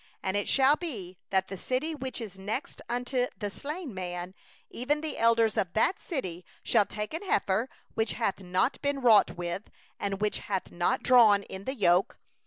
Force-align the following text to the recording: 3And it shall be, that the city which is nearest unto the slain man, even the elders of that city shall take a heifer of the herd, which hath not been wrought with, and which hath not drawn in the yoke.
3And 0.23 0.33
it 0.35 0.49
shall 0.49 0.75
be, 0.75 1.19
that 1.29 1.47
the 1.47 1.55
city 1.55 1.93
which 1.93 2.19
is 2.21 2.35
nearest 2.35 2.81
unto 2.89 3.27
the 3.37 3.51
slain 3.51 3.93
man, 3.93 4.33
even 4.71 4.99
the 5.01 5.19
elders 5.19 5.57
of 5.57 5.73
that 5.73 5.99
city 6.01 6.43
shall 6.63 6.87
take 6.87 7.13
a 7.13 7.23
heifer 7.23 7.35
of 7.35 7.45
the 7.45 7.53
herd, 7.53 7.69
which 7.93 8.13
hath 8.13 8.39
not 8.39 8.81
been 8.81 9.01
wrought 9.01 9.29
with, 9.37 9.69
and 9.99 10.19
which 10.19 10.39
hath 10.39 10.71
not 10.71 11.03
drawn 11.03 11.43
in 11.43 11.65
the 11.65 11.75
yoke. 11.75 12.17